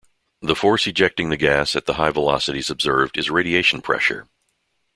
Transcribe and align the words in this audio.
The 0.41 0.55
force 0.55 0.87
ejecting 0.87 1.29
the 1.29 1.37
gas 1.37 1.75
at 1.75 1.85
the 1.85 1.93
high 1.93 2.09
velocities 2.09 2.71
observed 2.71 3.19
is 3.19 3.29
radiation 3.29 3.83
pressure. 3.83 4.27